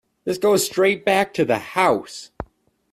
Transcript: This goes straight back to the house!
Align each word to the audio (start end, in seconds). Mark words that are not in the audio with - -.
This 0.23 0.39
goes 0.39 0.65
straight 0.65 1.05
back 1.05 1.31
to 1.35 1.45
the 1.45 1.59
house! 1.59 2.31